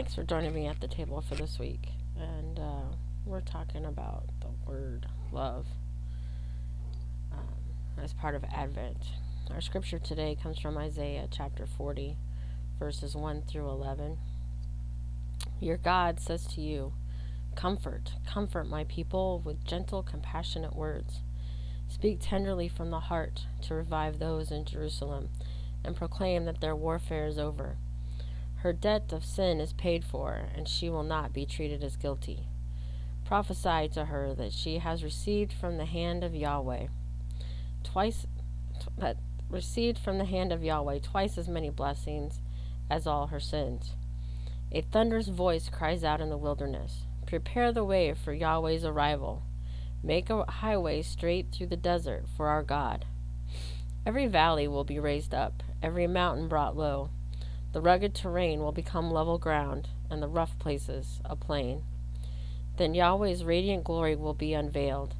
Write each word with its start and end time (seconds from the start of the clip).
Thanks 0.00 0.14
for 0.14 0.24
joining 0.24 0.54
me 0.54 0.66
at 0.66 0.80
the 0.80 0.88
table 0.88 1.20
for 1.20 1.34
this 1.34 1.58
week. 1.58 1.90
And 2.16 2.58
uh, 2.58 2.96
we're 3.26 3.42
talking 3.42 3.84
about 3.84 4.30
the 4.40 4.46
word 4.64 5.04
love 5.30 5.66
um, 7.30 7.44
as 8.02 8.14
part 8.14 8.34
of 8.34 8.42
Advent. 8.44 8.96
Our 9.50 9.60
scripture 9.60 9.98
today 9.98 10.38
comes 10.42 10.58
from 10.58 10.78
Isaiah 10.78 11.28
chapter 11.30 11.66
40, 11.66 12.16
verses 12.78 13.14
1 13.14 13.42
through 13.42 13.68
11. 13.68 14.16
Your 15.60 15.76
God 15.76 16.18
says 16.18 16.46
to 16.54 16.62
you, 16.62 16.94
Comfort, 17.54 18.14
comfort 18.26 18.66
my 18.66 18.84
people 18.84 19.42
with 19.44 19.66
gentle, 19.66 20.02
compassionate 20.02 20.74
words. 20.74 21.20
Speak 21.88 22.20
tenderly 22.22 22.70
from 22.70 22.90
the 22.90 23.00
heart 23.00 23.44
to 23.64 23.74
revive 23.74 24.18
those 24.18 24.50
in 24.50 24.64
Jerusalem 24.64 25.28
and 25.84 25.94
proclaim 25.94 26.46
that 26.46 26.62
their 26.62 26.74
warfare 26.74 27.26
is 27.26 27.38
over. 27.38 27.76
Her 28.62 28.72
debt 28.72 29.12
of 29.12 29.24
sin 29.24 29.60
is 29.60 29.72
paid 29.72 30.04
for, 30.04 30.48
and 30.54 30.68
she 30.68 30.90
will 30.90 31.02
not 31.02 31.32
be 31.32 31.46
treated 31.46 31.82
as 31.82 31.96
guilty. 31.96 32.48
Prophesy 33.24 33.88
to 33.94 34.06
her 34.06 34.34
that 34.34 34.52
she 34.52 34.78
has 34.78 35.04
received 35.04 35.52
from 35.52 35.76
the 35.76 35.86
hand 35.86 36.22
of 36.24 36.34
Yahweh 36.34 36.88
twice 37.82 38.26
that 38.98 39.16
received 39.48 39.98
from 39.98 40.18
the 40.18 40.24
hand 40.24 40.52
of 40.52 40.62
Yahweh 40.62 40.98
twice 41.00 41.38
as 41.38 41.48
many 41.48 41.70
blessings 41.70 42.40
as 42.90 43.06
all 43.06 43.28
her 43.28 43.40
sins. 43.40 43.94
A 44.72 44.82
thunderous 44.82 45.28
voice 45.28 45.68
cries 45.68 46.04
out 46.04 46.20
in 46.20 46.28
the 46.30 46.36
wilderness 46.36 47.04
Prepare 47.26 47.72
the 47.72 47.84
way 47.84 48.12
for 48.12 48.32
Yahweh's 48.32 48.84
arrival. 48.84 49.42
Make 50.02 50.30
a 50.30 50.44
highway 50.44 51.02
straight 51.02 51.52
through 51.52 51.68
the 51.68 51.76
desert 51.76 52.24
for 52.36 52.48
our 52.48 52.62
God. 52.62 53.04
Every 54.04 54.26
valley 54.26 54.66
will 54.66 54.84
be 54.84 54.98
raised 54.98 55.34
up, 55.34 55.62
every 55.82 56.06
mountain 56.06 56.48
brought 56.48 56.76
low. 56.76 57.10
The 57.72 57.80
rugged 57.80 58.14
terrain 58.14 58.60
will 58.60 58.72
become 58.72 59.12
level 59.12 59.38
ground, 59.38 59.88
and 60.10 60.20
the 60.20 60.28
rough 60.28 60.58
places 60.58 61.20
a 61.24 61.36
plain. 61.36 61.82
Then 62.76 62.94
Yahweh's 62.94 63.44
radiant 63.44 63.84
glory 63.84 64.16
will 64.16 64.34
be 64.34 64.54
unveiled, 64.54 65.14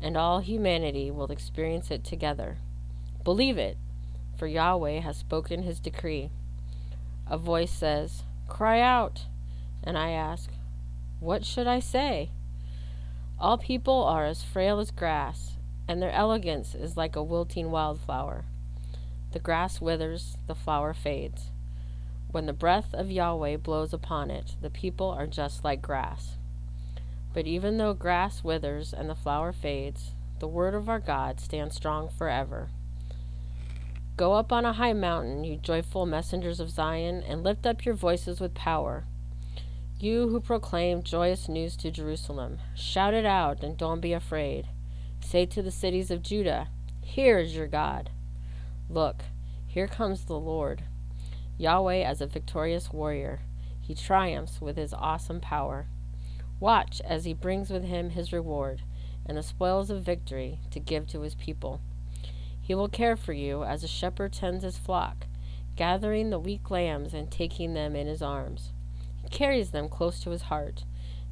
and 0.00 0.16
all 0.16 0.40
humanity 0.40 1.10
will 1.10 1.30
experience 1.30 1.90
it 1.90 2.02
together. 2.02 2.58
Believe 3.22 3.56
it, 3.56 3.76
for 4.36 4.48
Yahweh 4.48 5.00
has 5.00 5.16
spoken 5.16 5.62
his 5.62 5.78
decree. 5.78 6.30
A 7.28 7.38
voice 7.38 7.70
says, 7.70 8.24
Cry 8.48 8.80
out. 8.80 9.26
And 9.84 9.96
I 9.96 10.10
ask, 10.10 10.50
What 11.20 11.44
should 11.44 11.68
I 11.68 11.78
say? 11.78 12.30
All 13.38 13.58
people 13.58 14.02
are 14.04 14.26
as 14.26 14.42
frail 14.42 14.80
as 14.80 14.90
grass, 14.90 15.56
and 15.86 16.02
their 16.02 16.10
elegance 16.10 16.74
is 16.74 16.96
like 16.96 17.14
a 17.14 17.22
wilting 17.22 17.70
wildflower. 17.70 18.44
The 19.30 19.38
grass 19.38 19.80
withers, 19.80 20.36
the 20.48 20.54
flower 20.54 20.92
fades. 20.94 21.51
When 22.32 22.46
the 22.46 22.54
breath 22.54 22.94
of 22.94 23.10
Yahweh 23.10 23.58
blows 23.58 23.92
upon 23.92 24.30
it, 24.30 24.56
the 24.62 24.70
people 24.70 25.10
are 25.10 25.26
just 25.26 25.64
like 25.64 25.82
grass. 25.82 26.38
But 27.34 27.46
even 27.46 27.76
though 27.76 27.92
grass 27.92 28.42
withers 28.42 28.94
and 28.94 29.08
the 29.08 29.14
flower 29.14 29.52
fades, 29.52 30.14
the 30.38 30.48
word 30.48 30.74
of 30.74 30.88
our 30.88 30.98
God 30.98 31.40
stands 31.40 31.76
strong 31.76 32.08
forever. 32.08 32.70
Go 34.16 34.32
up 34.32 34.50
on 34.50 34.64
a 34.64 34.72
high 34.72 34.94
mountain, 34.94 35.44
you 35.44 35.56
joyful 35.56 36.06
messengers 36.06 36.58
of 36.58 36.70
Zion, 36.70 37.22
and 37.22 37.42
lift 37.42 37.66
up 37.66 37.84
your 37.84 37.94
voices 37.94 38.40
with 38.40 38.54
power. 38.54 39.04
You 39.98 40.28
who 40.28 40.40
proclaim 40.40 41.02
joyous 41.02 41.48
news 41.50 41.76
to 41.76 41.90
Jerusalem, 41.90 42.58
shout 42.74 43.12
it 43.12 43.26
out 43.26 43.62
and 43.62 43.76
don't 43.76 44.00
be 44.00 44.14
afraid. 44.14 44.68
Say 45.20 45.44
to 45.46 45.62
the 45.62 45.70
cities 45.70 46.10
of 46.10 46.22
Judah, 46.22 46.68
Here 47.02 47.38
is 47.38 47.54
your 47.54 47.68
God. 47.68 48.10
Look, 48.88 49.22
here 49.66 49.86
comes 49.86 50.24
the 50.24 50.38
Lord. 50.38 50.84
Yahweh 51.62 52.02
as 52.02 52.20
a 52.20 52.26
victorious 52.26 52.92
warrior. 52.92 53.42
He 53.80 53.94
triumphs 53.94 54.60
with 54.60 54.76
his 54.76 54.92
awesome 54.92 55.40
power. 55.40 55.86
Watch 56.58 57.00
as 57.04 57.24
he 57.24 57.34
brings 57.34 57.70
with 57.70 57.84
him 57.84 58.10
his 58.10 58.32
reward 58.32 58.82
and 59.24 59.38
the 59.38 59.44
spoils 59.44 59.88
of 59.88 60.02
victory 60.02 60.58
to 60.72 60.80
give 60.80 61.06
to 61.06 61.20
his 61.20 61.36
people. 61.36 61.80
He 62.60 62.74
will 62.74 62.88
care 62.88 63.14
for 63.14 63.32
you 63.32 63.62
as 63.62 63.84
a 63.84 63.88
shepherd 63.88 64.32
tends 64.32 64.64
his 64.64 64.76
flock, 64.76 65.26
gathering 65.76 66.30
the 66.30 66.40
weak 66.40 66.68
lambs 66.68 67.14
and 67.14 67.30
taking 67.30 67.74
them 67.74 67.94
in 67.94 68.08
his 68.08 68.22
arms. 68.22 68.72
He 69.22 69.28
carries 69.28 69.70
them 69.70 69.88
close 69.88 70.18
to 70.20 70.30
his 70.30 70.42
heart 70.42 70.84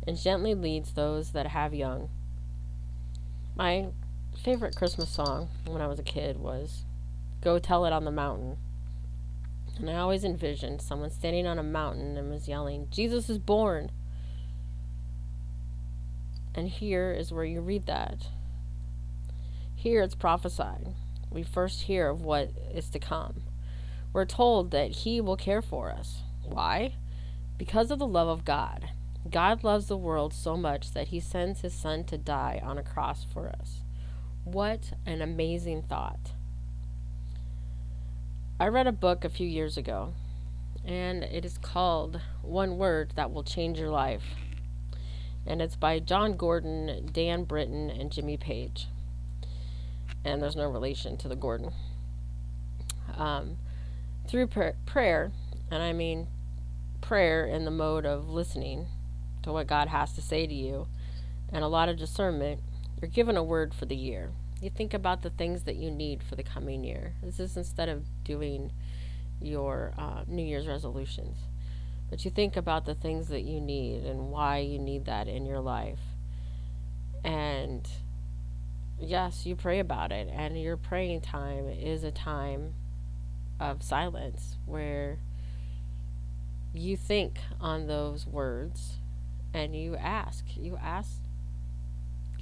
and 0.06 0.16
gently 0.16 0.54
leads 0.54 0.92
those 0.92 1.32
that 1.32 1.48
have 1.48 1.74
young. 1.74 2.08
My 3.56 3.88
favorite 4.40 4.76
Christmas 4.76 5.10
song 5.10 5.48
when 5.66 5.82
I 5.82 5.88
was 5.88 5.98
a 5.98 6.04
kid 6.04 6.38
was 6.38 6.84
Go 7.40 7.58
Tell 7.58 7.84
It 7.84 7.92
on 7.92 8.04
the 8.04 8.12
Mountain. 8.12 8.58
And 9.78 9.88
I 9.88 9.96
always 9.96 10.24
envisioned 10.24 10.82
someone 10.82 11.10
standing 11.10 11.46
on 11.46 11.58
a 11.58 11.62
mountain 11.62 12.16
and 12.16 12.30
was 12.30 12.48
yelling, 12.48 12.88
Jesus 12.90 13.30
is 13.30 13.38
born. 13.38 13.90
And 16.54 16.68
here 16.68 17.12
is 17.12 17.32
where 17.32 17.44
you 17.44 17.60
read 17.60 17.86
that. 17.86 18.28
Here 19.74 20.02
it's 20.02 20.14
prophesied. 20.14 20.88
We 21.30 21.42
first 21.42 21.82
hear 21.82 22.08
of 22.08 22.22
what 22.22 22.50
is 22.74 22.90
to 22.90 22.98
come. 22.98 23.42
We're 24.12 24.26
told 24.26 24.72
that 24.72 24.90
He 24.90 25.20
will 25.20 25.36
care 25.36 25.62
for 25.62 25.90
us. 25.90 26.22
Why? 26.44 26.94
Because 27.56 27.90
of 27.90 27.98
the 27.98 28.06
love 28.06 28.28
of 28.28 28.44
God. 28.44 28.90
God 29.30 29.62
loves 29.62 29.86
the 29.86 29.96
world 29.96 30.34
so 30.34 30.56
much 30.56 30.92
that 30.92 31.08
He 31.08 31.20
sends 31.20 31.60
His 31.60 31.72
Son 31.72 32.04
to 32.04 32.18
die 32.18 32.60
on 32.62 32.78
a 32.78 32.82
cross 32.82 33.24
for 33.24 33.48
us. 33.48 33.82
What 34.44 34.92
an 35.06 35.22
amazing 35.22 35.82
thought. 35.82 36.32
I 38.60 38.68
read 38.68 38.86
a 38.86 38.92
book 38.92 39.24
a 39.24 39.28
few 39.28 39.48
years 39.48 39.76
ago, 39.76 40.14
and 40.84 41.24
it 41.24 41.44
is 41.44 41.58
called 41.58 42.20
One 42.42 42.78
Word 42.78 43.14
That 43.16 43.32
Will 43.32 43.42
Change 43.42 43.80
Your 43.80 43.90
Life 43.90 44.22
and 45.46 45.62
it's 45.62 45.76
by 45.76 45.98
Jon 45.98 46.36
Gordon, 46.36 47.08
Dan 47.12 47.44
Britton, 47.44 47.90
and 47.90 48.12
Jimmy 48.12 48.36
Page. 48.36 48.88
And 50.24 50.42
there's 50.42 50.56
no 50.56 50.68
relation 50.68 51.16
to 51.18 51.28
the 51.28 51.36
Gordon. 51.36 51.72
Um, 53.16 53.56
through 54.28 54.48
pr- 54.48 54.76
prayer, 54.86 55.32
and 55.70 55.82
I 55.82 55.92
mean 55.92 56.28
prayer 57.00 57.46
in 57.46 57.64
the 57.64 57.70
mode 57.70 58.04
of 58.04 58.28
listening 58.28 58.86
to 59.42 59.52
what 59.52 59.66
God 59.66 59.88
has 59.88 60.12
to 60.12 60.22
say 60.22 60.46
to 60.46 60.54
you, 60.54 60.86
and 61.52 61.64
a 61.64 61.68
lot 61.68 61.88
of 61.88 61.96
discernment, 61.96 62.60
you're 63.00 63.10
given 63.10 63.36
a 63.36 63.42
word 63.42 63.74
for 63.74 63.86
the 63.86 63.96
year. 63.96 64.30
You 64.60 64.70
think 64.70 64.92
about 64.92 65.22
the 65.22 65.30
things 65.30 65.62
that 65.62 65.76
you 65.76 65.90
need 65.90 66.22
for 66.22 66.36
the 66.36 66.42
coming 66.42 66.84
year. 66.84 67.14
This 67.22 67.40
is 67.40 67.56
instead 67.56 67.88
of 67.88 68.04
doing 68.24 68.72
your 69.40 69.94
uh, 69.96 70.24
New 70.26 70.42
Year's 70.42 70.66
resolutions. 70.66 71.38
But 72.10 72.24
you 72.24 72.30
think 72.30 72.56
about 72.56 72.84
the 72.84 72.94
things 72.94 73.28
that 73.28 73.42
you 73.42 73.60
need 73.60 74.04
and 74.04 74.30
why 74.30 74.58
you 74.58 74.78
need 74.78 75.06
that 75.06 75.28
in 75.28 75.46
your 75.46 75.60
life. 75.60 76.00
And 77.24 77.88
yes, 78.98 79.46
you 79.46 79.56
pray 79.56 79.78
about 79.78 80.12
it. 80.12 80.28
And 80.30 80.60
your 80.60 80.76
praying 80.76 81.22
time 81.22 81.68
is 81.68 82.04
a 82.04 82.10
time 82.10 82.74
of 83.58 83.82
silence 83.82 84.56
where 84.66 85.18
you 86.72 86.96
think 86.96 87.38
on 87.60 87.86
those 87.86 88.26
words 88.26 88.98
and 89.54 89.74
you 89.74 89.96
ask. 89.96 90.44
You 90.56 90.76
ask 90.82 91.20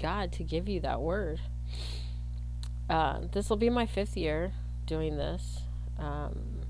God 0.00 0.33
to 0.33 0.43
give 0.43 0.69
you 0.69 0.81
that 0.81 1.00
word. 1.00 1.41
Uh, 2.88 3.21
this 3.32 3.50
will 3.50 3.56
be 3.56 3.69
my 3.71 3.87
fifth 3.87 4.16
year 4.16 4.53
doing 4.87 5.16
this. 5.16 5.60
Um, 5.99 6.62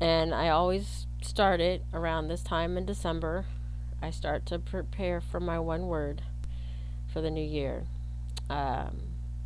and 0.00 0.34
I 0.34 0.48
always 0.48 1.06
start 1.22 1.60
it 1.60 1.84
around 1.92 2.28
this 2.28 2.42
time 2.42 2.76
in 2.76 2.84
December. 2.84 3.46
I 4.02 4.10
start 4.10 4.44
to 4.46 4.58
prepare 4.58 5.20
for 5.20 5.40
my 5.40 5.58
one 5.58 5.86
word 5.86 6.22
for 7.12 7.20
the 7.20 7.30
new 7.30 7.44
year. 7.44 7.84
Um, 8.50 9.00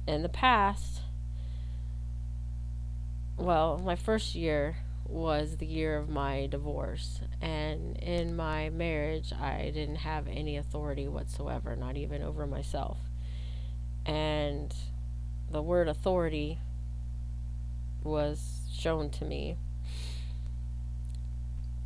in 0.07 0.23
the 0.23 0.29
past, 0.29 1.03
well, 3.37 3.79
my 3.79 3.95
first 3.95 4.35
year 4.35 4.79
was 5.07 5.59
the 5.59 5.67
year 5.67 5.97
of 5.97 6.09
my 6.09 6.47
divorce. 6.47 7.21
And 7.41 7.97
in 7.99 8.35
my 8.35 8.71
marriage, 8.71 9.33
I 9.33 9.71
didn't 9.73 9.97
have 9.97 10.27
any 10.29 10.57
authority 10.57 11.09
whatsoever, 11.09 11.77
not 11.77 11.97
even 11.97 12.23
over 12.23 12.47
myself. 12.47 12.99
And 14.07 14.75
the 15.51 15.63
word 15.63 15.89
authority 15.89 16.59
was 18.03 18.63
shown 18.73 19.11
to 19.11 19.25
me 19.25 19.57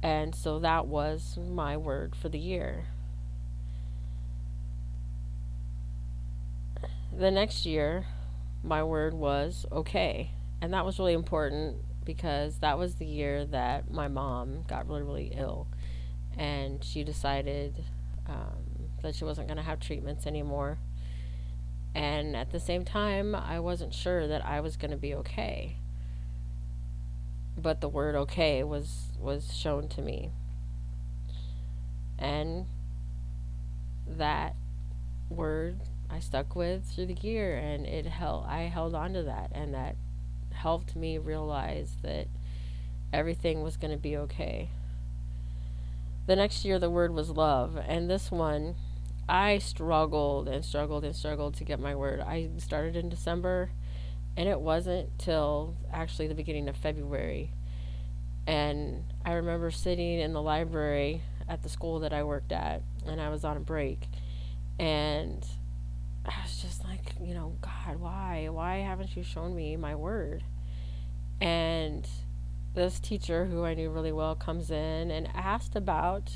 and 0.02 0.34
so 0.34 0.58
that 0.58 0.86
was 0.86 1.38
my 1.38 1.76
word 1.76 2.16
for 2.16 2.28
the 2.28 2.38
year. 2.38 2.86
The 7.16 7.30
next 7.30 7.64
year, 7.66 8.06
my 8.64 8.82
word 8.82 9.14
was 9.14 9.64
okay. 9.70 10.32
And 10.60 10.74
that 10.74 10.84
was 10.84 10.98
really 10.98 11.12
important 11.12 11.76
because 12.04 12.58
that 12.58 12.78
was 12.78 12.96
the 12.96 13.06
year 13.06 13.44
that 13.46 13.92
my 13.92 14.08
mom 14.08 14.64
got 14.66 14.88
really, 14.88 15.02
really 15.02 15.32
ill. 15.36 15.68
And 16.36 16.82
she 16.82 17.04
decided 17.04 17.84
um, 18.26 18.88
that 19.02 19.14
she 19.14 19.24
wasn't 19.24 19.46
going 19.46 19.58
to 19.58 19.62
have 19.62 19.78
treatments 19.78 20.26
anymore. 20.26 20.78
And 21.94 22.34
at 22.36 22.50
the 22.50 22.60
same 22.60 22.84
time, 22.84 23.34
I 23.34 23.60
wasn't 23.60 23.92
sure 23.92 24.26
that 24.26 24.44
I 24.44 24.60
was 24.60 24.76
going 24.76 24.92
to 24.92 24.96
be 24.96 25.14
okay 25.16 25.76
but 27.56 27.80
the 27.80 27.88
word 27.88 28.14
okay 28.14 28.64
was 28.64 29.12
was 29.18 29.54
shown 29.54 29.88
to 29.88 30.00
me 30.00 30.30
And 32.18 32.66
that 34.06 34.54
word 35.28 35.80
I 36.08 36.20
stuck 36.20 36.54
with 36.54 36.84
through 36.84 37.06
the 37.06 37.14
year 37.14 37.56
and 37.56 37.86
it 37.86 38.06
held 38.06 38.46
I 38.46 38.62
held 38.62 38.94
on 38.94 39.14
to 39.14 39.22
that 39.24 39.50
and 39.52 39.74
that 39.74 39.96
helped 40.52 40.94
me 40.94 41.18
realize 41.18 41.96
that 42.02 42.28
everything 43.12 43.62
was 43.62 43.76
going 43.76 43.90
to 43.90 43.98
be 43.98 44.16
okay. 44.16 44.68
The 46.26 46.36
next 46.36 46.64
year 46.64 46.78
the 46.78 46.90
word 46.90 47.12
was 47.12 47.30
love 47.30 47.76
and 47.76 48.08
this 48.08 48.30
one 48.30 48.76
I 49.28 49.58
struggled 49.58 50.48
and 50.48 50.64
struggled 50.64 51.04
and 51.04 51.14
struggled 51.14 51.54
to 51.54 51.64
get 51.64 51.80
my 51.80 51.94
word. 51.94 52.20
I 52.20 52.50
started 52.58 52.96
in 52.96 53.08
December 53.08 53.70
and 54.36 54.48
it 54.48 54.60
wasn't 54.60 55.18
till 55.18 55.76
actually 55.92 56.26
the 56.26 56.34
beginning 56.34 56.68
of 56.68 56.76
February. 56.76 57.52
And 58.46 59.04
I 59.24 59.34
remember 59.34 59.70
sitting 59.70 60.18
in 60.18 60.32
the 60.32 60.42
library 60.42 61.22
at 61.48 61.62
the 61.62 61.68
school 61.68 62.00
that 62.00 62.12
I 62.12 62.24
worked 62.24 62.52
at 62.52 62.82
and 63.06 63.20
I 63.20 63.28
was 63.28 63.44
on 63.44 63.56
a 63.56 63.60
break 63.60 64.08
and 64.78 65.46
I 66.24 66.34
was 66.42 66.60
just 66.62 66.84
like, 66.84 67.14
you 67.20 67.34
know, 67.34 67.56
God, 67.60 67.96
why? 67.98 68.48
Why 68.50 68.78
haven't 68.78 69.16
you 69.16 69.22
shown 69.22 69.54
me 69.54 69.76
my 69.76 69.94
word? 69.94 70.44
And 71.40 72.08
this 72.74 73.00
teacher 73.00 73.46
who 73.46 73.64
I 73.64 73.74
knew 73.74 73.90
really 73.90 74.12
well 74.12 74.34
comes 74.34 74.70
in 74.70 75.10
and 75.10 75.28
asked 75.34 75.76
about 75.76 76.32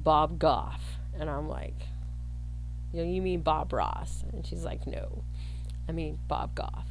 Bob 0.00 0.38
Goff. 0.38 0.98
And 1.18 1.30
I'm 1.30 1.48
like, 1.48 1.74
you 2.92 3.02
know, 3.02 3.10
you 3.10 3.22
mean 3.22 3.40
Bob 3.40 3.72
Ross? 3.72 4.24
And 4.32 4.46
she's 4.46 4.64
like, 4.64 4.86
no, 4.86 5.24
I 5.88 5.92
mean 5.92 6.18
Bob 6.28 6.54
Goff. 6.54 6.86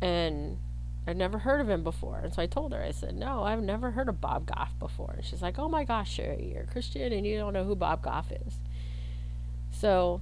And 0.00 0.58
I'd 1.06 1.16
never 1.16 1.38
heard 1.38 1.60
of 1.60 1.68
him 1.68 1.82
before. 1.82 2.20
And 2.22 2.32
so 2.32 2.42
I 2.42 2.46
told 2.46 2.72
her, 2.72 2.82
I 2.82 2.92
said, 2.92 3.16
no, 3.16 3.42
I've 3.42 3.62
never 3.62 3.90
heard 3.90 4.08
of 4.08 4.20
Bob 4.20 4.46
Goff 4.46 4.78
before. 4.78 5.14
And 5.16 5.24
she's 5.24 5.42
like, 5.42 5.58
oh 5.58 5.68
my 5.68 5.84
gosh, 5.84 6.12
Sherry, 6.12 6.52
you're 6.52 6.62
a 6.62 6.66
Christian 6.66 7.12
and 7.12 7.26
you 7.26 7.38
don't 7.38 7.52
know 7.52 7.64
who 7.64 7.74
Bob 7.74 8.02
Goff 8.02 8.30
is. 8.30 8.58
So 9.70 10.20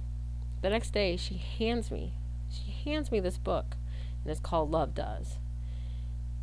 the 0.61 0.69
next 0.69 0.91
day 0.91 1.17
she 1.17 1.35
hands 1.35 1.91
me, 1.91 2.13
she 2.49 2.71
hands 2.71 3.11
me 3.11 3.19
this 3.19 3.37
book 3.37 3.75
and 4.23 4.31
it's 4.31 4.39
called 4.39 4.71
Love 4.71 4.95
Does. 4.95 5.37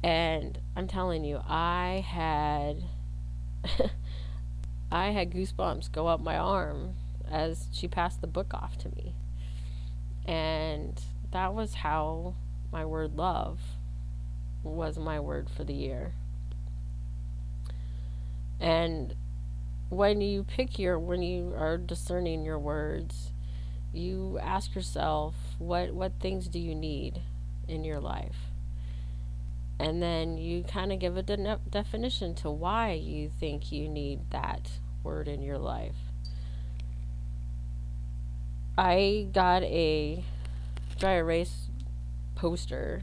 And 0.03 0.59
I'm 0.77 0.87
telling 0.87 1.25
you, 1.25 1.41
I 1.47 2.05
had 2.07 2.85
I 4.91 5.11
had 5.11 5.31
goosebumps 5.31 5.93
go 5.93 6.07
up 6.07 6.21
my 6.21 6.37
arm 6.37 6.95
as 7.31 7.69
she 7.73 7.89
passed 7.89 8.21
the 8.21 8.27
book 8.27 8.55
off 8.55 8.79
to 8.79 8.89
me. 8.97 9.15
And 10.25 11.01
that 11.31 11.55
was 11.55 11.75
how 11.75 12.35
my 12.73 12.85
word 12.85 13.17
love 13.17 13.61
was 14.63 14.99
my 14.99 15.21
word 15.21 15.49
for 15.51 15.65
the 15.65 15.75
year. 15.75 16.13
And 18.61 19.15
when 19.89 20.21
you 20.21 20.45
pick 20.45 20.79
your 20.79 20.99
when 20.99 21.23
you 21.23 21.55
are 21.57 21.79
discerning 21.79 22.45
your 22.45 22.59
words, 22.59 23.33
you 23.93 24.39
ask 24.43 24.75
yourself 24.75 25.35
what 25.59 25.93
what 25.93 26.13
things 26.21 26.49
do 26.49 26.59
you 26.59 26.75
need 26.75 27.23
in 27.67 27.85
your 27.85 28.01
life? 28.01 28.48
And 29.81 30.03
then 30.03 30.39
you 30.39 30.65
kind 30.65 30.93
of 30.93 30.99
give 30.99 31.17
a 31.17 31.23
de- 31.23 31.61
definition 31.71 32.35
to 32.37 32.51
why 32.51 32.93
you 32.93 33.31
think 33.39 33.71
you 33.71 33.89
need 33.89 34.31
that 34.31 34.71
word 35.05 35.29
in 35.29 35.41
your 35.41 35.59
life. 35.59 35.95
I 38.77 39.29
got 39.33 39.63
a 39.63 40.25
dry 40.99 41.15
erase 41.15 41.69
poster 42.35 43.03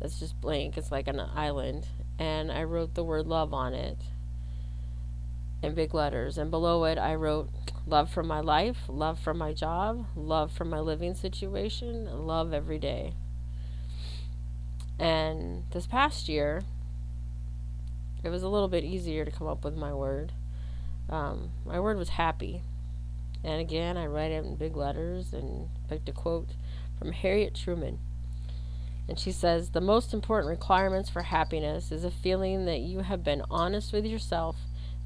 that's 0.00 0.18
just 0.18 0.40
blank. 0.40 0.76
It's 0.76 0.90
like 0.90 1.08
an 1.08 1.20
island. 1.20 1.86
And 2.18 2.50
I 2.50 2.64
wrote 2.64 2.94
the 2.94 3.04
word 3.04 3.26
love 3.26 3.54
on 3.54 3.74
it 3.74 3.98
in 5.62 5.74
big 5.74 5.94
letters. 5.94 6.38
And 6.38 6.50
below 6.50 6.84
it, 6.84 6.98
I 6.98 7.14
wrote 7.14 7.50
love 7.86 8.10
for 8.10 8.22
my 8.22 8.40
life, 8.40 8.78
love 8.88 9.18
for 9.18 9.34
my 9.34 9.52
job, 9.52 10.06
love 10.14 10.52
for 10.52 10.64
my 10.64 10.80
living 10.80 11.14
situation, 11.14 12.26
love 12.26 12.52
every 12.52 12.78
day. 12.78 13.14
And 14.98 15.64
this 15.70 15.86
past 15.86 16.28
year, 16.28 16.62
it 18.24 18.30
was 18.30 18.42
a 18.42 18.48
little 18.48 18.68
bit 18.68 18.84
easier 18.84 19.24
to 19.24 19.30
come 19.30 19.46
up 19.46 19.64
with 19.64 19.76
my 19.76 19.92
word. 19.92 20.32
Um, 21.08 21.50
my 21.64 21.78
word 21.78 21.96
was 21.96 22.10
happy. 22.10 22.62
And 23.44 23.60
again, 23.60 23.96
I 23.96 24.06
write 24.06 24.32
it 24.32 24.44
in 24.44 24.56
big 24.56 24.76
letters 24.76 25.32
and 25.32 25.68
picked 25.88 26.08
a 26.08 26.12
quote 26.12 26.48
from 26.98 27.12
Harriet 27.12 27.54
Truman. 27.54 27.98
And 29.08 29.18
she 29.18 29.32
says, 29.32 29.70
The 29.70 29.80
most 29.80 30.12
important 30.12 30.50
requirements 30.50 31.08
for 31.08 31.22
happiness 31.22 31.92
is 31.92 32.04
a 32.04 32.10
feeling 32.10 32.66
that 32.66 32.80
you 32.80 33.00
have 33.00 33.24
been 33.24 33.42
honest 33.50 33.92
with 33.92 34.04
yourself 34.04 34.56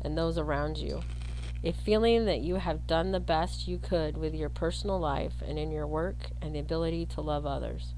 and 0.00 0.16
those 0.16 0.38
around 0.38 0.78
you. 0.78 1.02
A 1.62 1.72
feeling 1.72 2.24
that 2.24 2.40
you 2.40 2.56
have 2.56 2.88
done 2.88 3.12
the 3.12 3.20
best 3.20 3.68
you 3.68 3.78
could 3.78 4.16
with 4.16 4.34
your 4.34 4.48
personal 4.48 4.98
life 4.98 5.34
and 5.46 5.58
in 5.58 5.70
your 5.70 5.86
work 5.86 6.16
and 6.40 6.54
the 6.54 6.58
ability 6.58 7.06
to 7.06 7.20
love 7.20 7.46
others. 7.46 7.94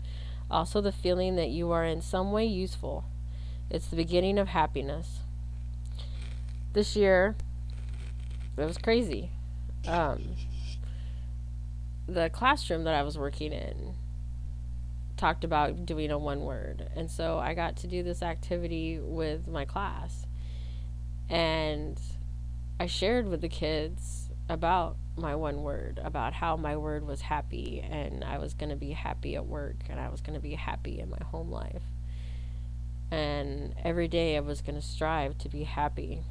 Also, 0.50 0.81
the 0.81 0.93
feeling 0.93 1.37
that 1.37 1.50
you 1.50 1.70
are 1.73 1.85
in 1.85 2.00
some 2.00 2.32
way 2.32 2.44
useful. 2.44 3.05
It's 3.70 3.87
the 3.87 3.96
beginning 3.96 4.38
of 4.38 4.49
happiness. 4.49 5.20
This 6.73 6.94
year, 6.96 7.37
it 8.56 8.64
was 8.64 8.79
crazy 8.79 9.31
um, 9.87 10.37
the 12.06 12.31
classroom 12.31 12.85
that 12.85 12.94
I 12.94 13.02
was 13.02 13.19
working 13.19 13.52
in 13.52 13.94
talked 15.17 15.44
about 15.44 15.87
doing 15.87 16.11
a 16.11 16.19
one 16.19 16.41
word. 16.41 16.88
And 16.97 17.11
so 17.11 17.38
I 17.38 17.55
got 17.55 17.76
to 17.79 17.87
do 17.87 18.02
this 18.02 18.23
activity 18.23 18.99
with 19.00 19.47
my 19.47 19.64
class. 19.64 20.26
And 21.29 21.99
I 22.79 22.87
shared 22.87 23.29
with 23.29 23.40
the 23.40 23.49
kids 23.49 24.29
about 24.49 24.97
my 25.16 25.34
one 25.34 25.62
word, 25.62 26.00
about 26.02 26.32
how 26.32 26.56
my 26.56 26.76
word 26.76 27.06
was 27.06 27.20
happy 27.20 27.81
and 27.88 28.25
I 28.25 28.38
was 28.38 28.55
going 28.55 28.70
to 28.70 28.76
be 28.76 28.90
happy 28.90 29.37
at 29.37 29.46
work 29.46 29.76
and 29.88 30.00
I 30.00 30.08
was 30.08 30.20
going 30.20 30.34
to 30.34 30.43
be 30.43 30.55
happy 30.55 30.99
in 30.99 31.11
my 31.11 31.22
home 31.25 31.50
life. 31.50 31.82
And 33.11 33.75
every 33.84 34.08
day 34.08 34.37
I 34.37 34.40
was 34.40 34.61
going 34.61 34.75
to 34.75 34.87
strive 34.87 35.38
to 35.38 35.49
be 35.49 35.64
happy 35.64 36.22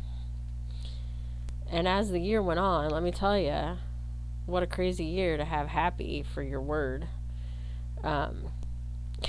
and 1.74 1.88
as 1.88 2.12
the 2.12 2.20
year 2.20 2.40
went 2.40 2.60
on, 2.60 2.92
let 2.92 3.02
me 3.02 3.10
tell 3.10 3.36
you, 3.36 3.78
what 4.46 4.62
a 4.62 4.68
crazy 4.68 5.06
year 5.06 5.38
to 5.38 5.44
have 5.44 5.68
happy 5.70 6.22
for 6.22 6.44
your 6.44 6.62
word. 6.62 7.08
Um, 8.04 8.52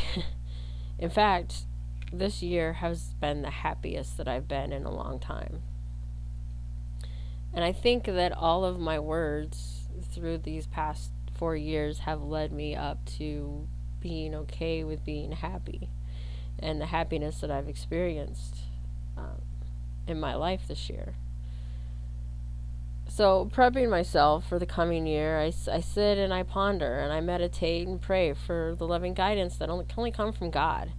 in 0.99 1.09
fact, 1.09 1.62
this 2.12 2.43
year 2.43 2.75
has 2.75 3.15
been 3.15 3.41
the 3.41 3.51
happiest 3.51 4.19
that 4.19 4.29
I've 4.29 4.46
been 4.46 4.75
in 4.75 4.84
a 4.84 4.91
long 4.91 5.19
time. 5.19 5.63
And 7.55 7.65
I 7.65 7.73
think 7.73 8.05
that 8.05 8.32
all 8.32 8.65
of 8.65 8.81
my 8.81 8.99
words 8.99 9.89
through 10.13 10.39
these 10.39 10.67
past 10.67 11.13
four 11.34 11.56
years 11.56 12.01
have 12.01 12.23
led 12.23 12.53
me 12.53 12.75
up 12.75 13.05
to 13.19 13.69
being 14.01 14.34
okay 14.34 14.84
with 14.84 15.05
being 15.05 15.32
happy 15.32 15.89
and 16.58 16.81
the 16.81 16.87
happiness 16.87 17.41
that 17.41 17.51
I've 17.51 17.69
experienced 17.69 18.56
um, 19.17 19.43
in 20.06 20.20
my 20.20 20.34
life 20.34 20.63
this 20.69 20.89
year. 20.89 21.15
So, 23.08 23.49
prepping 23.55 23.91
myself 23.91 24.49
for 24.49 24.58
the 24.58 24.67
coming 24.67 25.06
year, 25.06 25.39
I, 25.39 25.53
I 25.70 25.81
sit 25.81 26.19
and 26.19 26.32
I 26.32 26.43
ponder 26.43 26.99
and 26.99 27.13
I 27.13 27.20
meditate 27.20 27.87
and 27.87 28.01
pray 28.01 28.32
for 28.32 28.75
the 28.77 28.87
loving 28.87 29.15
guidance 29.15 29.56
that 29.58 29.69
only, 29.69 29.84
can 29.84 29.94
only 29.99 30.11
come 30.11 30.32
from 30.32 30.51
God 30.51 30.93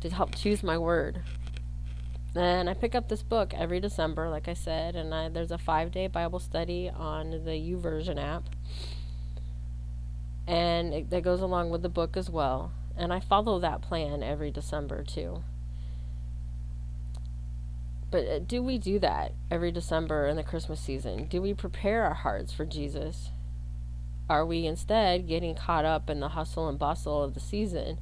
to 0.00 0.10
help 0.10 0.34
choose 0.34 0.62
my 0.62 0.78
word. 0.78 1.22
And 2.36 2.68
I 2.68 2.74
pick 2.74 2.94
up 2.94 3.08
this 3.08 3.22
book 3.22 3.54
every 3.54 3.78
December, 3.78 4.28
like 4.28 4.48
I 4.48 4.54
said, 4.54 4.96
and 4.96 5.14
I, 5.14 5.28
there's 5.28 5.52
a 5.52 5.58
five 5.58 5.92
day 5.92 6.08
Bible 6.08 6.40
study 6.40 6.90
on 6.90 7.30
the 7.30 7.52
YouVersion 7.52 8.20
app. 8.20 8.48
And 10.46 10.92
it, 10.92 11.10
that 11.10 11.22
goes 11.22 11.40
along 11.40 11.70
with 11.70 11.82
the 11.82 11.88
book 11.88 12.16
as 12.16 12.28
well. 12.28 12.72
And 12.96 13.12
I 13.12 13.20
follow 13.20 13.58
that 13.60 13.82
plan 13.82 14.22
every 14.22 14.50
December 14.50 15.04
too. 15.04 15.42
But 18.10 18.28
uh, 18.28 18.38
do 18.40 18.62
we 18.62 18.78
do 18.78 18.98
that 19.00 19.32
every 19.50 19.72
December 19.72 20.26
in 20.26 20.36
the 20.36 20.42
Christmas 20.42 20.80
season? 20.80 21.26
Do 21.26 21.40
we 21.40 21.54
prepare 21.54 22.04
our 22.04 22.14
hearts 22.14 22.52
for 22.52 22.64
Jesus? 22.64 23.30
Are 24.28 24.46
we 24.46 24.66
instead 24.66 25.28
getting 25.28 25.54
caught 25.54 25.84
up 25.84 26.08
in 26.08 26.20
the 26.20 26.30
hustle 26.30 26.68
and 26.68 26.78
bustle 26.78 27.22
of 27.22 27.34
the 27.34 27.40
season, 27.40 27.98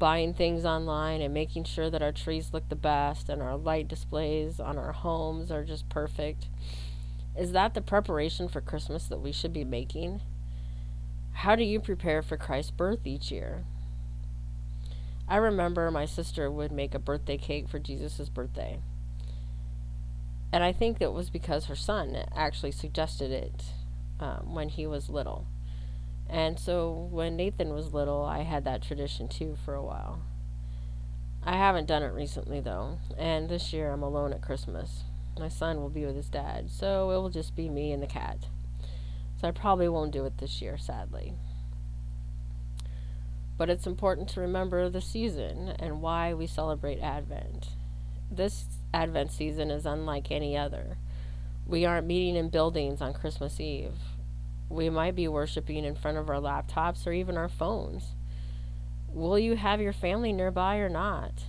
buying 0.00 0.34
things 0.34 0.64
online 0.64 1.20
and 1.20 1.32
making 1.32 1.62
sure 1.62 1.90
that 1.90 2.02
our 2.02 2.10
trees 2.10 2.50
look 2.52 2.68
the 2.68 2.74
best 2.74 3.28
and 3.28 3.40
our 3.40 3.56
light 3.56 3.86
displays 3.86 4.58
on 4.58 4.76
our 4.76 4.90
homes 4.90 5.52
are 5.52 5.62
just 5.62 5.88
perfect? 5.88 6.48
Is 7.38 7.52
that 7.52 7.74
the 7.74 7.80
preparation 7.80 8.48
for 8.48 8.60
Christmas 8.60 9.04
that 9.06 9.20
we 9.20 9.30
should 9.30 9.52
be 9.52 9.62
making? 9.62 10.22
How 11.32 11.54
do 11.54 11.62
you 11.62 11.78
prepare 11.78 12.22
for 12.22 12.36
Christ's 12.36 12.72
birth 12.72 13.06
each 13.06 13.30
year? 13.30 13.64
I 15.28 15.36
remember 15.36 15.90
my 15.90 16.06
sister 16.06 16.50
would 16.50 16.72
make 16.72 16.94
a 16.94 16.98
birthday 16.98 17.36
cake 17.36 17.68
for 17.68 17.78
Jesus' 17.78 18.28
birthday. 18.28 18.80
And 20.52 20.64
I 20.64 20.72
think 20.72 20.96
it 21.00 21.12
was 21.12 21.30
because 21.30 21.66
her 21.66 21.76
son 21.76 22.24
actually 22.34 22.72
suggested 22.72 23.30
it 23.30 23.64
um, 24.18 24.54
when 24.54 24.70
he 24.70 24.86
was 24.86 25.08
little. 25.08 25.46
And 26.30 26.60
so 26.60 27.08
when 27.10 27.34
Nathan 27.34 27.74
was 27.74 27.92
little, 27.92 28.22
I 28.22 28.42
had 28.42 28.62
that 28.64 28.82
tradition 28.82 29.26
too 29.26 29.56
for 29.64 29.74
a 29.74 29.82
while. 29.82 30.22
I 31.42 31.56
haven't 31.56 31.88
done 31.88 32.04
it 32.04 32.12
recently 32.12 32.60
though, 32.60 32.98
and 33.18 33.48
this 33.48 33.72
year 33.72 33.90
I'm 33.90 34.04
alone 34.04 34.32
at 34.32 34.40
Christmas. 34.40 35.04
My 35.38 35.48
son 35.48 35.80
will 35.80 35.88
be 35.88 36.06
with 36.06 36.14
his 36.14 36.28
dad, 36.28 36.70
so 36.70 37.10
it 37.10 37.16
will 37.16 37.30
just 37.30 37.56
be 37.56 37.68
me 37.68 37.90
and 37.90 38.00
the 38.00 38.06
cat. 38.06 38.46
So 39.40 39.48
I 39.48 39.50
probably 39.50 39.88
won't 39.88 40.12
do 40.12 40.24
it 40.24 40.38
this 40.38 40.62
year, 40.62 40.78
sadly. 40.78 41.34
But 43.56 43.68
it's 43.68 43.86
important 43.86 44.28
to 44.30 44.40
remember 44.40 44.88
the 44.88 45.00
season 45.00 45.74
and 45.80 46.00
why 46.00 46.32
we 46.32 46.46
celebrate 46.46 47.00
Advent. 47.00 47.70
This 48.30 48.66
Advent 48.94 49.32
season 49.32 49.70
is 49.70 49.84
unlike 49.84 50.30
any 50.30 50.56
other. 50.56 50.98
We 51.66 51.84
aren't 51.84 52.06
meeting 52.06 52.36
in 52.36 52.50
buildings 52.50 53.00
on 53.00 53.14
Christmas 53.14 53.58
Eve. 53.58 53.94
We 54.70 54.88
might 54.88 55.16
be 55.16 55.26
worshiping 55.26 55.84
in 55.84 55.96
front 55.96 56.16
of 56.16 56.30
our 56.30 56.36
laptops 56.36 57.04
or 57.04 57.12
even 57.12 57.36
our 57.36 57.48
phones. 57.48 58.14
Will 59.08 59.38
you 59.38 59.56
have 59.56 59.80
your 59.80 59.92
family 59.92 60.32
nearby 60.32 60.76
or 60.76 60.88
not? 60.88 61.46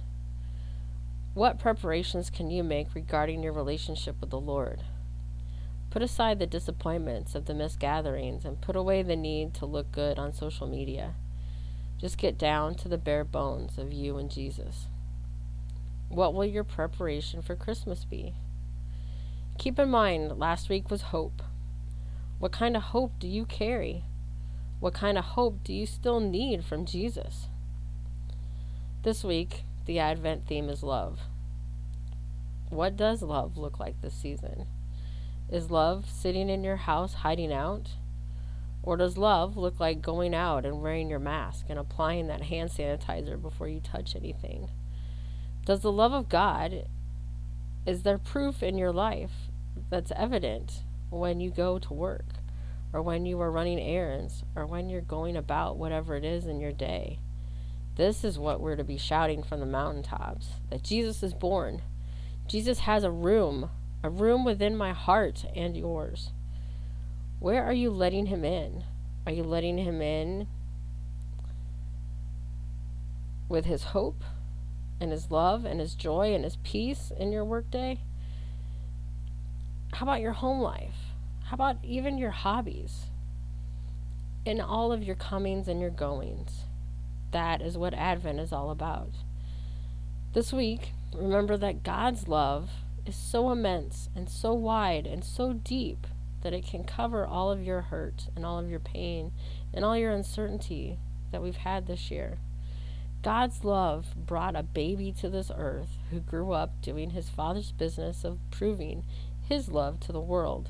What 1.35 1.59
preparations 1.59 2.31
can 2.31 2.49
you 2.49 2.63
make 2.63 2.95
regarding 2.95 3.43
your 3.43 3.53
relationship 3.53 4.19
with 4.19 4.31
the 4.31 4.39
Lord? 4.39 4.81
Put 5.91 6.01
aside 6.01 6.39
the 6.39 6.47
disappointments 6.47 7.35
of 7.35 7.45
the 7.45 7.53
missed 7.53 7.79
gatherings 7.79 8.43
and 8.43 8.59
put 8.59 8.75
away 8.75 9.03
the 9.03 9.15
need 9.15 9.53
to 9.55 9.67
look 9.67 9.91
good 9.91 10.17
on 10.17 10.33
social 10.33 10.65
media. 10.65 11.13
Just 11.99 12.17
get 12.17 12.39
down 12.39 12.73
to 12.75 12.89
the 12.89 12.97
bare 12.97 13.23
bones 13.23 13.77
of 13.77 13.93
you 13.93 14.17
and 14.17 14.31
Jesus. 14.31 14.87
What 16.09 16.33
will 16.33 16.45
your 16.45 16.63
preparation 16.63 17.43
for 17.43 17.55
Christmas 17.55 18.03
be? 18.03 18.33
Keep 19.59 19.77
in 19.77 19.91
mind, 19.91 20.39
last 20.39 20.69
week 20.69 20.89
was 20.89 21.03
hope. 21.03 21.43
What 22.41 22.51
kind 22.51 22.75
of 22.75 22.81
hope 22.81 23.19
do 23.19 23.27
you 23.27 23.45
carry? 23.45 24.03
What 24.79 24.95
kind 24.95 25.15
of 25.15 25.23
hope 25.23 25.63
do 25.63 25.71
you 25.71 25.85
still 25.85 26.19
need 26.19 26.65
from 26.65 26.87
Jesus? 26.87 27.49
This 29.03 29.23
week, 29.23 29.63
the 29.85 29.99
Advent 29.99 30.47
theme 30.47 30.67
is 30.67 30.81
love. 30.81 31.19
What 32.71 32.97
does 32.97 33.21
love 33.21 33.57
look 33.57 33.79
like 33.79 34.01
this 34.01 34.15
season? 34.15 34.65
Is 35.51 35.69
love 35.69 36.09
sitting 36.09 36.49
in 36.49 36.63
your 36.63 36.77
house 36.77 37.13
hiding 37.13 37.53
out? 37.53 37.89
Or 38.81 38.97
does 38.97 39.19
love 39.19 39.55
look 39.55 39.79
like 39.79 40.01
going 40.01 40.33
out 40.33 40.65
and 40.65 40.81
wearing 40.81 41.11
your 41.11 41.19
mask 41.19 41.67
and 41.69 41.77
applying 41.77 42.25
that 42.25 42.45
hand 42.45 42.71
sanitizer 42.71 43.39
before 43.39 43.67
you 43.67 43.79
touch 43.79 44.15
anything? 44.15 44.67
Does 45.63 45.81
the 45.81 45.91
love 45.91 46.11
of 46.11 46.27
God, 46.27 46.87
is 47.85 48.01
there 48.01 48.17
proof 48.17 48.63
in 48.63 48.79
your 48.79 48.91
life 48.91 49.51
that's 49.91 50.11
evident 50.15 50.81
when 51.11 51.39
you 51.39 51.51
go 51.51 51.77
to 51.77 51.93
work 51.93 52.25
or 52.93 53.01
when 53.01 53.25
you 53.25 53.39
are 53.39 53.51
running 53.51 53.79
errands 53.79 54.43
or 54.55 54.65
when 54.65 54.89
you're 54.89 55.01
going 55.01 55.37
about 55.37 55.77
whatever 55.77 56.15
it 56.15 56.25
is 56.25 56.47
in 56.47 56.59
your 56.59 56.71
day. 56.71 57.19
This 57.95 58.23
is 58.23 58.39
what 58.39 58.61
we're 58.61 58.77
to 58.77 58.83
be 58.83 58.97
shouting 58.97 59.43
from 59.43 59.59
the 59.59 59.65
mountaintops 59.65 60.53
that 60.69 60.83
Jesus 60.83 61.21
is 61.21 61.33
born. 61.33 61.81
Jesus 62.47 62.79
has 62.79 63.03
a 63.03 63.11
room, 63.11 63.69
a 64.01 64.09
room 64.09 64.43
within 64.43 64.75
my 64.75 64.93
heart 64.93 65.45
and 65.55 65.75
yours. 65.77 66.31
Where 67.39 67.63
are 67.63 67.73
you 67.73 67.89
letting 67.91 68.27
him 68.27 68.43
in? 68.45 68.85
Are 69.25 69.31
you 69.31 69.43
letting 69.43 69.77
him 69.77 70.01
in 70.01 70.47
with 73.49 73.65
his 73.65 73.83
hope 73.83 74.23
and 74.99 75.11
his 75.11 75.29
love 75.29 75.65
and 75.65 75.79
his 75.79 75.93
joy 75.93 76.33
and 76.33 76.43
his 76.43 76.55
peace 76.57 77.11
in 77.17 77.31
your 77.31 77.43
workday? 77.43 77.99
How 79.93 80.05
about 80.05 80.21
your 80.21 80.33
home 80.33 80.61
life? 80.61 80.95
How 81.45 81.55
about 81.55 81.77
even 81.83 82.17
your 82.17 82.31
hobbies? 82.31 83.07
In 84.45 84.59
all 84.59 84.91
of 84.91 85.03
your 85.03 85.15
comings 85.15 85.67
and 85.67 85.79
your 85.79 85.89
goings. 85.89 86.65
That 87.31 87.61
is 87.61 87.77
what 87.77 87.93
Advent 87.93 88.39
is 88.39 88.51
all 88.51 88.71
about. 88.71 89.11
This 90.33 90.51
week, 90.51 90.93
remember 91.13 91.57
that 91.57 91.83
God's 91.83 92.27
love 92.27 92.69
is 93.05 93.15
so 93.15 93.51
immense 93.51 94.09
and 94.15 94.29
so 94.29 94.53
wide 94.53 95.05
and 95.05 95.23
so 95.23 95.53
deep 95.53 96.07
that 96.41 96.53
it 96.53 96.65
can 96.65 96.83
cover 96.83 97.25
all 97.25 97.51
of 97.51 97.63
your 97.63 97.81
hurt 97.81 98.27
and 98.35 98.45
all 98.45 98.57
of 98.59 98.69
your 98.69 98.79
pain 98.79 99.31
and 99.73 99.85
all 99.85 99.97
your 99.97 100.11
uncertainty 100.11 100.99
that 101.31 101.43
we've 101.43 101.57
had 101.57 101.85
this 101.85 102.09
year. 102.09 102.39
God's 103.21 103.63
love 103.63 104.15
brought 104.15 104.55
a 104.55 104.63
baby 104.63 105.11
to 105.19 105.29
this 105.29 105.51
earth 105.55 105.97
who 106.09 106.19
grew 106.19 106.53
up 106.53 106.81
doing 106.81 107.11
his 107.11 107.29
father's 107.29 107.71
business 107.71 108.23
of 108.23 108.39
proving 108.49 109.03
his 109.51 109.69
love 109.69 109.99
to 109.99 110.11
the 110.11 110.19
world 110.19 110.69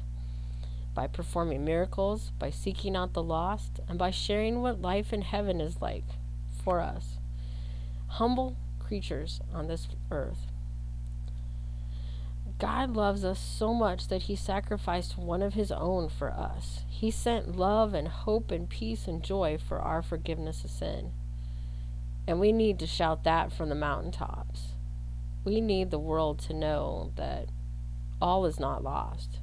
by 0.93 1.07
performing 1.07 1.63
miracles, 1.63 2.31
by 2.37 2.49
seeking 2.49 2.95
out 2.95 3.13
the 3.13 3.23
lost, 3.23 3.79
and 3.87 3.97
by 3.97 4.11
sharing 4.11 4.61
what 4.61 4.81
life 4.81 5.13
in 5.13 5.21
heaven 5.21 5.61
is 5.61 5.81
like 5.81 6.03
for 6.63 6.81
us. 6.81 7.17
Humble 8.07 8.57
creatures 8.79 9.39
on 9.53 9.67
this 9.67 9.87
earth. 10.11 10.47
God 12.59 12.95
loves 12.95 13.23
us 13.23 13.39
so 13.39 13.73
much 13.73 14.07
that 14.09 14.23
he 14.23 14.35
sacrificed 14.35 15.17
one 15.17 15.41
of 15.41 15.53
his 15.53 15.71
own 15.71 16.09
for 16.09 16.29
us. 16.29 16.83
He 16.89 17.09
sent 17.09 17.57
love 17.57 17.93
and 17.93 18.07
hope 18.07 18.51
and 18.51 18.69
peace 18.69 19.07
and 19.07 19.23
joy 19.23 19.57
for 19.57 19.79
our 19.79 20.03
forgiveness 20.03 20.63
of 20.63 20.69
sin. 20.69 21.11
And 22.27 22.39
we 22.39 22.51
need 22.51 22.77
to 22.79 22.85
shout 22.85 23.23
that 23.23 23.51
from 23.51 23.69
the 23.69 23.75
mountaintops. 23.75 24.73
We 25.43 25.59
need 25.59 25.89
the 25.89 25.97
world 25.97 26.37
to 26.39 26.53
know 26.53 27.11
that 27.15 27.47
all 28.21 28.45
is 28.45 28.59
not 28.59 28.83
lost 28.83 29.39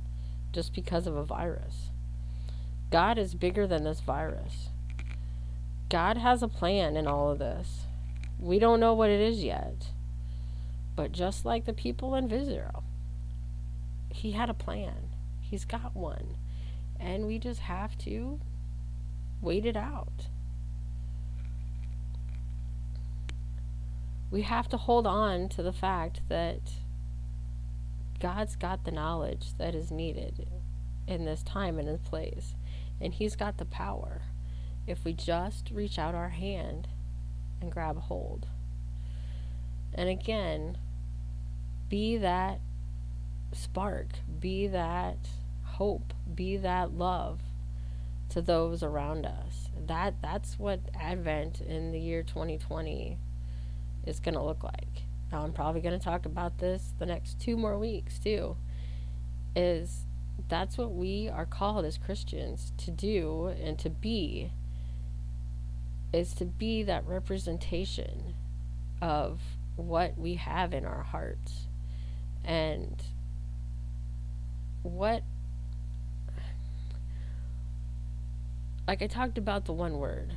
just 0.52 0.74
because 0.74 1.06
of 1.06 1.16
a 1.16 1.24
virus. 1.24 1.90
God 2.90 3.18
is 3.18 3.34
bigger 3.34 3.66
than 3.66 3.84
this 3.84 4.00
virus. 4.00 4.70
God 5.88 6.16
has 6.16 6.42
a 6.42 6.48
plan 6.48 6.96
in 6.96 7.06
all 7.06 7.30
of 7.30 7.38
this. 7.38 7.86
We 8.38 8.58
don't 8.58 8.80
know 8.80 8.94
what 8.94 9.10
it 9.10 9.20
is 9.20 9.42
yet. 9.42 9.88
But 10.96 11.12
just 11.12 11.44
like 11.44 11.64
the 11.64 11.72
people 11.72 12.14
in 12.14 12.30
Israel, 12.30 12.82
He 14.10 14.32
had 14.32 14.50
a 14.50 14.54
plan. 14.54 15.10
He's 15.40 15.64
got 15.64 15.94
one. 15.94 16.36
And 16.98 17.26
we 17.26 17.38
just 17.38 17.60
have 17.60 17.96
to 17.98 18.40
wait 19.40 19.64
it 19.64 19.76
out. 19.76 20.26
We 24.30 24.42
have 24.42 24.68
to 24.70 24.76
hold 24.76 25.06
on 25.06 25.48
to 25.50 25.62
the 25.62 25.72
fact 25.72 26.20
that 26.28 26.60
God's 28.20 28.56
got 28.56 28.84
the 28.84 28.90
knowledge 28.90 29.54
that 29.58 29.74
is 29.74 29.90
needed 29.90 30.48
in 31.06 31.24
this 31.24 31.42
time 31.42 31.78
and 31.78 31.88
in 31.88 31.96
this 31.96 32.08
place, 32.08 32.54
and 33.00 33.14
He's 33.14 33.36
got 33.36 33.58
the 33.58 33.64
power 33.64 34.22
if 34.86 35.04
we 35.04 35.12
just 35.12 35.70
reach 35.70 35.98
out 35.98 36.14
our 36.14 36.30
hand 36.30 36.88
and 37.60 37.70
grab 37.70 37.98
hold. 37.98 38.46
And 39.94 40.08
again, 40.08 40.78
be 41.88 42.16
that 42.16 42.60
spark, 43.52 44.08
be 44.40 44.66
that 44.66 45.16
hope, 45.64 46.12
be 46.34 46.56
that 46.56 46.92
love 46.92 47.40
to 48.30 48.42
those 48.42 48.82
around 48.82 49.26
us. 49.26 49.70
That 49.86 50.20
that's 50.22 50.58
what 50.58 50.80
Advent 50.94 51.60
in 51.60 51.92
the 51.92 52.00
year 52.00 52.22
2020 52.22 53.18
is 54.06 54.20
going 54.20 54.34
to 54.34 54.42
look 54.42 54.62
like. 54.62 55.07
Now 55.30 55.42
I'm 55.42 55.52
probably 55.52 55.80
going 55.80 55.98
to 55.98 56.04
talk 56.04 56.26
about 56.26 56.58
this 56.58 56.92
the 56.98 57.06
next 57.06 57.40
two 57.40 57.56
more 57.56 57.78
weeks 57.78 58.18
too. 58.18 58.56
Is 59.54 60.04
that's 60.48 60.78
what 60.78 60.94
we 60.94 61.28
are 61.28 61.46
called 61.46 61.84
as 61.84 61.98
Christians 61.98 62.72
to 62.78 62.90
do 62.90 63.48
and 63.62 63.78
to 63.78 63.90
be 63.90 64.52
is 66.12 66.32
to 66.34 66.44
be 66.44 66.82
that 66.84 67.06
representation 67.06 68.34
of 69.02 69.40
what 69.76 70.16
we 70.16 70.34
have 70.34 70.72
in 70.72 70.86
our 70.86 71.02
hearts 71.02 71.68
and 72.44 73.02
what 74.82 75.22
like 78.86 79.02
I 79.02 79.06
talked 79.06 79.36
about 79.36 79.66
the 79.66 79.72
one 79.74 79.98
word. 79.98 80.32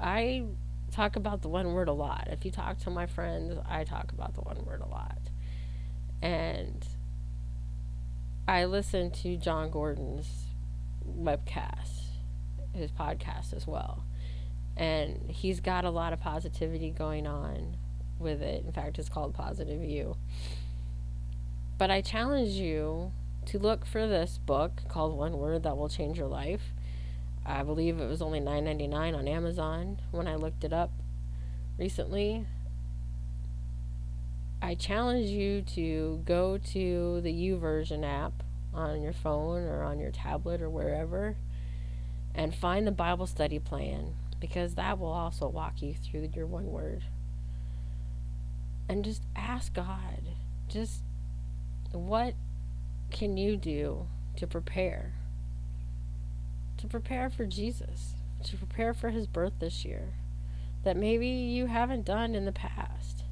I 0.00 0.44
talk 0.90 1.16
about 1.16 1.42
the 1.42 1.48
one 1.48 1.72
word 1.72 1.88
a 1.88 1.92
lot. 1.92 2.28
If 2.30 2.44
you 2.44 2.50
talk 2.50 2.78
to 2.80 2.90
my 2.90 3.06
friends, 3.06 3.58
I 3.68 3.84
talk 3.84 4.12
about 4.12 4.34
the 4.34 4.40
one 4.40 4.64
word 4.64 4.80
a 4.80 4.88
lot. 4.88 5.18
And 6.22 6.86
I 8.46 8.64
listen 8.64 9.10
to 9.12 9.36
Jon 9.36 9.70
Gordon's 9.70 10.46
webcast, 11.08 12.02
his 12.74 12.90
podcast 12.90 13.54
as 13.54 13.66
well. 13.66 14.04
And 14.76 15.30
he's 15.30 15.60
got 15.60 15.84
a 15.84 15.90
lot 15.90 16.12
of 16.12 16.20
positivity 16.20 16.90
going 16.90 17.26
on 17.26 17.76
with 18.18 18.42
it. 18.42 18.64
In 18.64 18.72
fact, 18.72 18.98
it's 18.98 19.08
called 19.08 19.34
Positive 19.34 19.82
You. 19.82 20.16
But 21.78 21.90
I 21.90 22.00
challenge 22.00 22.50
you 22.50 23.12
to 23.46 23.58
look 23.58 23.86
for 23.86 24.06
this 24.06 24.38
book 24.44 24.82
called 24.88 25.16
One 25.16 25.38
Word 25.38 25.62
That 25.62 25.76
Will 25.76 25.88
Change 25.88 26.18
Your 26.18 26.28
Life 26.28 26.72
I 27.50 27.62
believe 27.64 27.98
it 27.98 28.08
was 28.08 28.22
only 28.22 28.40
$9.99 28.40 29.16
on 29.16 29.26
Amazon 29.26 30.00
when 30.12 30.28
I 30.28 30.36
looked 30.36 30.62
it 30.62 30.72
up 30.72 30.92
recently. 31.78 32.46
I 34.62 34.74
challenge 34.74 35.30
you 35.30 35.62
to 35.62 36.22
go 36.24 36.58
to 36.58 37.20
the 37.22 37.32
YouVersion 37.32 38.04
app 38.04 38.44
on 38.72 39.02
your 39.02 39.12
phone 39.12 39.62
or 39.62 39.82
on 39.82 39.98
your 39.98 40.10
tablet 40.12 40.62
or 40.62 40.70
wherever 40.70 41.36
and 42.34 42.54
find 42.54 42.86
the 42.86 42.92
Bible 42.92 43.26
study 43.26 43.58
plan 43.58 44.14
because 44.38 44.74
that 44.74 44.98
will 44.98 45.12
also 45.12 45.48
walk 45.48 45.82
you 45.82 45.94
through 45.94 46.30
your 46.34 46.46
one 46.46 46.66
word. 46.66 47.04
And 48.88 49.04
just 49.04 49.22
ask 49.34 49.74
God. 49.74 50.22
Just 50.68 51.02
what 51.92 52.34
can 53.10 53.36
you 53.36 53.56
do 53.56 54.06
to 54.36 54.46
prepare? 54.46 55.14
To 56.80 56.86
prepare 56.86 57.28
for 57.28 57.44
Jesus, 57.44 58.14
to 58.44 58.56
prepare 58.56 58.94
for 58.94 59.10
his 59.10 59.26
birth 59.26 59.54
this 59.58 59.84
year 59.84 60.14
that 60.82 60.96
maybe 60.96 61.28
you 61.28 61.66
haven't 61.66 62.06
done 62.06 62.34
in 62.34 62.46
the 62.46 62.52
past. 62.52 63.24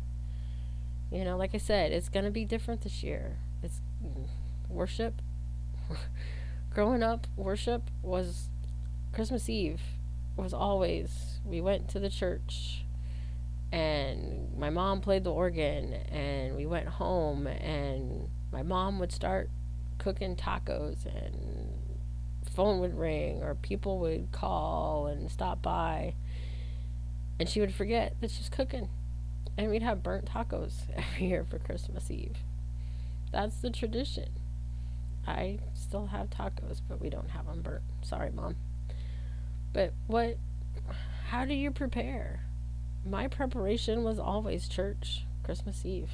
You 1.10 1.24
know, 1.24 1.36
like 1.36 1.54
I 1.54 1.58
said, 1.58 1.92
it's 1.92 2.10
going 2.10 2.26
to 2.26 2.30
be 2.30 2.44
different 2.44 2.82
this 2.82 3.02
year. 3.02 3.38
It's 3.62 3.80
worship. 4.68 5.22
Growing 6.70 7.02
up, 7.02 7.26
worship 7.36 7.90
was 8.02 8.50
Christmas 9.12 9.48
Eve 9.48 9.80
was 10.36 10.54
always 10.54 11.40
we 11.44 11.60
went 11.60 11.88
to 11.88 11.98
the 11.98 12.08
church 12.08 12.84
and 13.72 14.56
my 14.56 14.70
mom 14.70 15.00
played 15.00 15.24
the 15.24 15.32
organ 15.32 15.92
and 15.92 16.56
we 16.56 16.64
went 16.64 16.86
home 16.86 17.46
and 17.46 18.28
my 18.52 18.62
mom 18.62 18.98
would 18.98 19.10
start 19.10 19.50
cooking 19.98 20.36
tacos 20.36 21.04
and 21.04 21.72
phone 22.58 22.80
would 22.80 22.98
ring 22.98 23.40
or 23.40 23.54
people 23.54 24.00
would 24.00 24.32
call 24.32 25.06
and 25.06 25.30
stop 25.30 25.62
by 25.62 26.12
and 27.38 27.48
she 27.48 27.60
would 27.60 27.72
forget 27.72 28.16
that 28.20 28.32
she's 28.32 28.48
cooking. 28.48 28.88
And 29.56 29.70
we'd 29.70 29.84
have 29.84 30.02
burnt 30.02 30.24
tacos 30.24 30.72
every 30.96 31.28
year 31.28 31.46
for 31.48 31.60
christmas 31.60 32.10
eve. 32.10 32.38
That's 33.30 33.58
the 33.58 33.70
tradition. 33.70 34.30
I 35.24 35.60
still 35.72 36.06
have 36.06 36.30
tacos 36.30 36.80
but 36.88 37.00
we 37.00 37.08
don't 37.08 37.30
have 37.30 37.46
them 37.46 37.62
burnt. 37.62 37.84
Sorry 38.02 38.32
mom. 38.32 38.56
But 39.72 39.92
what 40.08 40.36
how 41.28 41.44
do 41.44 41.54
you 41.54 41.70
prepare? 41.70 42.40
My 43.06 43.28
preparation 43.28 44.02
was 44.02 44.18
always 44.18 44.66
church, 44.66 45.26
Christmas 45.44 45.86
Eve. 45.86 46.10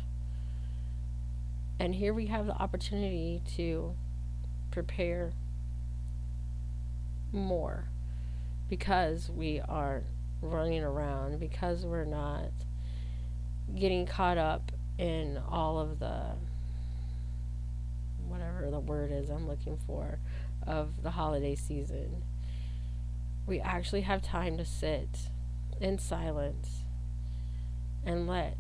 And 1.81 1.95
here 1.95 2.13
we 2.13 2.27
have 2.27 2.45
the 2.45 2.61
opportunity 2.61 3.41
to 3.57 3.95
prepare 4.71 5.33
more 7.35 7.85
because 8.69 9.29
we 9.29 9.61
are 9.61 10.03
running 10.41 10.83
around, 10.83 11.41
because 11.41 11.85
we're 11.85 12.05
not 12.05 12.51
getting 13.75 14.07
caught 14.07 14.39
up 14.39 14.73
in 14.99 15.39
all 15.49 15.79
of 15.79 15.99
the 15.99 16.33
whatever 18.27 18.71
the 18.71 18.81
word 18.81 19.11
is 19.13 19.31
I'm 19.31 19.47
looking 19.49 19.77
for 19.87 20.19
of 20.67 21.03
the 21.03 21.11
holiday 21.11 21.55
season. 21.55 22.23
We 23.47 23.61
actually 23.61 24.03
have 24.03 24.23
time 24.23 24.57
to 24.57 24.65
sit 24.65 25.29
in 25.81 25.99
silence 25.99 26.85
and 28.05 28.27
let 28.27 28.57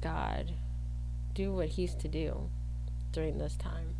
God 0.00 0.52
do 1.34 1.52
what 1.52 1.70
He's 1.70 1.94
to 1.96 2.08
do 2.08 2.48
during 3.12 3.38
this 3.38 3.56
time. 3.56 3.93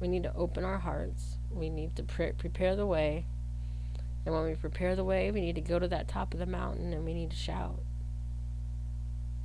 We 0.00 0.08
need 0.08 0.22
to 0.24 0.34
open 0.34 0.64
our 0.64 0.78
hearts. 0.78 1.38
We 1.50 1.70
need 1.70 1.96
to 1.96 2.02
pre- 2.02 2.32
prepare 2.32 2.76
the 2.76 2.86
way. 2.86 3.26
And 4.26 4.34
when 4.34 4.44
we 4.44 4.54
prepare 4.54 4.96
the 4.96 5.04
way, 5.04 5.30
we 5.30 5.40
need 5.40 5.54
to 5.54 5.60
go 5.60 5.78
to 5.78 5.88
that 5.88 6.08
top 6.08 6.32
of 6.34 6.40
the 6.40 6.46
mountain 6.46 6.92
and 6.92 7.04
we 7.04 7.14
need 7.14 7.30
to 7.30 7.36
shout 7.36 7.80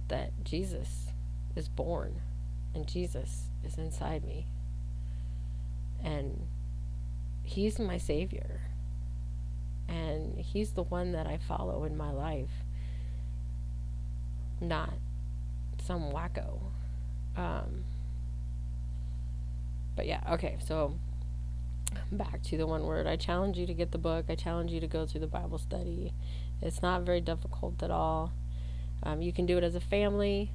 that 0.08 0.32
Jesus 0.44 1.08
is 1.56 1.68
born 1.68 2.22
and 2.74 2.88
Jesus 2.88 3.50
is 3.64 3.78
inside 3.78 4.24
me. 4.24 4.48
And 6.04 6.48
He's 7.44 7.78
my 7.78 7.98
Savior 7.98 8.62
and 9.90 10.40
he's 10.40 10.72
the 10.72 10.84
one 10.84 11.14
that 11.14 11.26
I 11.26 11.38
follow 11.38 11.84
in 11.84 11.98
my 11.98 12.12
life, 12.12 12.64
not 14.62 14.94
some 15.84 16.12
wacko. 16.12 16.60
Um, 17.36 17.86
but 20.00 20.08
yeah, 20.08 20.22
okay, 20.32 20.56
so 20.66 20.98
back 22.10 22.42
to 22.44 22.56
the 22.56 22.66
one 22.66 22.86
word. 22.86 23.06
I 23.06 23.18
challenge 23.18 23.58
you 23.58 23.68
to 23.68 23.74
get 23.74 23.92
the 23.92 23.98
book. 23.98 24.28
I 24.30 24.36
challenge 24.36 24.72
you 24.72 24.80
to 24.80 24.88
go 24.88 25.06
through 25.06 25.20
the 25.20 25.28
Bible 25.28 25.58
study. 25.58 26.14
It's 26.62 26.82
not 26.82 27.02
very 27.02 27.20
difficult 27.20 27.84
at 27.84 27.92
all. 27.92 28.32
Um, 29.04 29.22
you 29.22 29.34
can 29.34 29.46
do 29.46 29.58
it 29.58 29.64
as 29.66 29.76
a 29.76 29.82
family. 29.82 30.54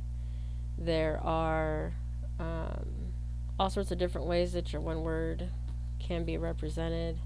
There 0.79 1.21
are 1.23 1.93
um, 2.41 3.13
all 3.59 3.69
sorts 3.69 3.91
of 3.91 3.99
different 3.99 4.29
ways 4.29 4.55
that 4.55 4.73
your 4.73 4.81
one 4.81 5.03
word 5.03 5.51
can 5.99 6.25
be 6.25 6.39
represented 6.39 7.19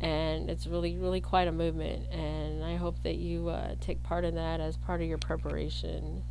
and 0.00 0.48
it's 0.48 0.66
really 0.66 0.96
really 0.96 1.20
quite 1.20 1.48
a 1.48 1.52
movement 1.52 2.10
and 2.10 2.62
i 2.62 2.76
hope 2.76 3.02
that 3.02 3.14
you 3.14 3.48
uh, 3.48 3.74
take 3.80 4.02
part 4.02 4.26
in 4.26 4.34
that 4.34 4.60
as 4.60 4.76
part 4.76 5.00
of 5.00 5.08
your 5.08 5.16
preparation 5.16 6.22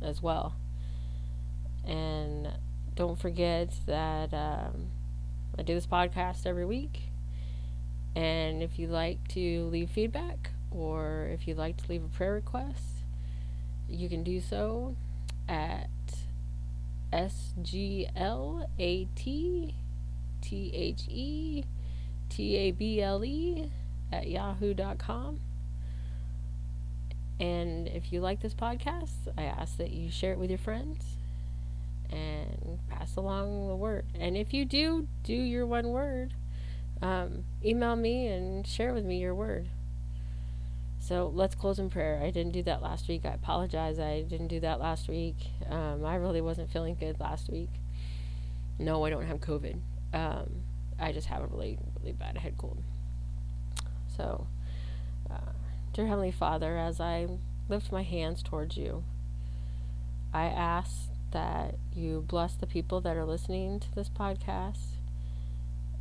as 0.00 0.22
well 0.22 0.54
and 1.86 2.48
don't 2.96 3.18
forget 3.18 3.72
that 3.86 4.34
um, 4.34 4.88
i 5.58 5.62
do 5.62 5.74
this 5.74 5.86
podcast 5.86 6.46
every 6.46 6.64
week 6.64 7.10
and 8.14 8.62
if 8.62 8.78
you'd 8.78 8.90
like 8.90 9.28
to 9.28 9.66
leave 9.66 9.88
feedback 9.90 10.50
or 10.70 11.28
if 11.32 11.46
you'd 11.46 11.58
like 11.58 11.76
to 11.76 11.84
leave 11.88 12.02
a 12.02 12.08
prayer 12.08 12.32
request 12.32 13.04
you 13.88 14.08
can 14.08 14.24
do 14.24 14.40
so 14.40 14.96
at 15.48 15.88
s-g-l-a-t-t-h-e 17.12 18.06
T 22.28 22.56
A 22.56 22.70
B 22.72 23.00
L 23.00 23.24
E 23.24 23.70
at 24.12 24.28
yahoo.com. 24.28 25.40
And 27.38 27.86
if 27.88 28.12
you 28.12 28.20
like 28.20 28.40
this 28.40 28.54
podcast, 28.54 29.28
I 29.36 29.44
ask 29.44 29.76
that 29.76 29.90
you 29.90 30.10
share 30.10 30.32
it 30.32 30.38
with 30.38 30.50
your 30.50 30.58
friends 30.58 31.16
and 32.10 32.78
pass 32.88 33.16
along 33.16 33.68
the 33.68 33.76
word. 33.76 34.06
And 34.18 34.36
if 34.36 34.52
you 34.52 34.64
do, 34.64 35.08
do 35.22 35.34
your 35.34 35.66
one 35.66 35.88
word. 35.88 36.34
Um, 37.02 37.44
email 37.64 37.96
me 37.96 38.26
and 38.26 38.66
share 38.66 38.94
with 38.94 39.04
me 39.04 39.18
your 39.18 39.34
word. 39.34 39.68
So 40.98 41.30
let's 41.32 41.54
close 41.54 41.78
in 41.78 41.88
prayer. 41.90 42.20
I 42.22 42.30
didn't 42.30 42.52
do 42.52 42.62
that 42.64 42.82
last 42.82 43.06
week. 43.06 43.24
I 43.24 43.28
apologize. 43.28 43.98
I 43.98 44.22
didn't 44.22 44.48
do 44.48 44.60
that 44.60 44.80
last 44.80 45.08
week. 45.08 45.36
Um, 45.68 46.04
I 46.04 46.16
really 46.16 46.40
wasn't 46.40 46.70
feeling 46.70 46.96
good 46.98 47.20
last 47.20 47.48
week. 47.48 47.70
No, 48.78 49.04
I 49.04 49.10
don't 49.10 49.26
have 49.26 49.40
COVID. 49.40 49.78
Um, 50.12 50.62
I 50.98 51.12
just 51.12 51.28
have 51.28 51.42
a 51.42 51.46
really, 51.46 51.78
really 52.00 52.12
bad 52.12 52.38
head 52.38 52.54
cold. 52.58 52.82
So, 54.16 54.46
uh, 55.30 55.52
dear 55.92 56.06
Heavenly 56.06 56.32
Father, 56.32 56.76
as 56.76 57.00
I 57.00 57.28
lift 57.68 57.92
my 57.92 58.02
hands 58.02 58.42
towards 58.42 58.76
you, 58.76 59.04
I 60.32 60.46
ask 60.46 61.08
that 61.36 61.74
you 61.92 62.24
bless 62.26 62.54
the 62.54 62.66
people 62.66 62.98
that 63.02 63.14
are 63.14 63.26
listening 63.26 63.78
to 63.78 63.94
this 63.94 64.08
podcast 64.08 64.96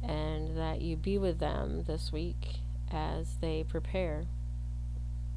and 0.01 0.57
that 0.57 0.79
you 0.79 0.95
be 0.95 1.17
with 1.17 1.39
them 1.39 1.83
this 1.87 2.09
week 2.09 2.59
as 2.89 3.35
they 3.41 3.61
prepare 3.67 4.27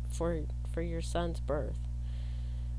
for 0.09 0.43
for 0.73 0.83
your 0.83 1.03
son's 1.03 1.41
birth. 1.41 1.81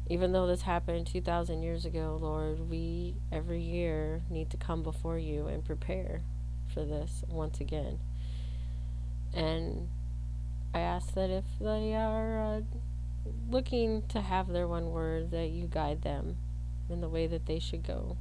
Even 0.08 0.32
though 0.32 0.48
this 0.48 0.62
happened 0.62 1.08
2000 1.08 1.62
years 1.62 1.84
ago, 1.84 2.18
Lord, 2.22 2.70
we 2.70 3.16
every 3.34 3.60
year 3.60 4.22
need 4.30 4.50
to 4.52 4.58
come 4.58 4.82
before 4.82 5.20
you 5.20 5.48
and 5.48 5.66
prepare 5.66 6.22
for 6.74 6.86
this 6.86 7.26
once 7.28 7.60
again. 7.60 8.00
And 9.34 9.90
I 10.74 10.80
ask 10.80 11.14
that 11.16 11.30
if 11.30 11.44
they 11.60 11.94
are 11.96 12.42
uh, 12.42 12.62
looking 13.50 14.04
to 14.08 14.22
have 14.22 14.48
their 14.48 14.70
one 14.70 14.92
word, 14.92 15.32
that 15.32 15.50
you 15.50 15.68
guide 15.68 16.04
them 16.04 16.38
in 16.90 17.02
the 17.02 17.10
way 17.10 17.28
that 17.28 17.46
they 17.46 17.60
should 17.60 17.84
go. 17.84 18.18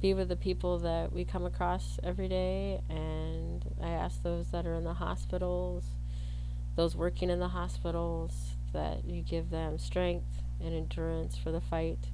Be 0.00 0.14
with 0.14 0.28
the 0.28 0.36
people 0.36 0.78
that 0.80 1.12
we 1.12 1.24
come 1.24 1.46
across 1.46 1.98
every 2.02 2.28
day, 2.28 2.80
and 2.88 3.64
I 3.82 3.88
ask 3.88 4.22
those 4.22 4.48
that 4.48 4.66
are 4.66 4.74
in 4.74 4.84
the 4.84 4.94
hospitals, 4.94 5.84
those 6.76 6.94
working 6.94 7.30
in 7.30 7.38
the 7.38 7.48
hospitals, 7.48 8.56
that 8.72 9.04
you 9.04 9.22
give 9.22 9.50
them 9.50 9.78
strength 9.78 10.42
and 10.60 10.74
endurance 10.74 11.36
for 11.36 11.52
the 11.52 11.60
fight 11.60 12.08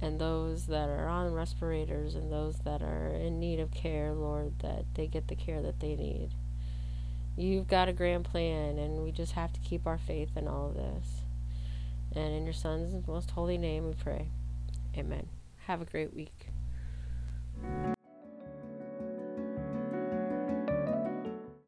and 0.00 0.20
those 0.20 0.66
that 0.66 0.88
are 0.88 1.08
on 1.08 1.32
respirators 1.32 2.14
and 2.14 2.30
those 2.30 2.58
that 2.60 2.82
are 2.82 3.08
in 3.08 3.40
need 3.40 3.60
of 3.60 3.70
care, 3.70 4.12
Lord, 4.12 4.58
that 4.60 4.84
they 4.94 5.06
get 5.06 5.28
the 5.28 5.34
care 5.34 5.62
that 5.62 5.80
they 5.80 5.94
need. 5.94 6.30
You've 7.36 7.68
got 7.68 7.88
a 7.88 7.92
grand 7.92 8.24
plan, 8.24 8.78
and 8.78 9.02
we 9.02 9.12
just 9.12 9.32
have 9.32 9.52
to 9.52 9.60
keep 9.60 9.86
our 9.86 9.98
faith 9.98 10.36
in 10.36 10.48
all 10.48 10.68
of 10.68 10.74
this. 10.74 11.22
And 12.14 12.34
in 12.34 12.44
your 12.44 12.54
Son's 12.54 13.06
most 13.06 13.30
holy 13.30 13.58
name 13.58 13.86
we 13.86 13.94
pray. 13.94 14.28
Amen. 14.96 15.28
Have 15.66 15.82
a 15.82 15.84
great 15.84 16.14
week. 16.14 16.48